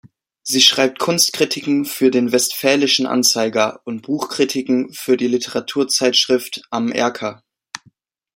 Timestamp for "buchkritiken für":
4.01-5.15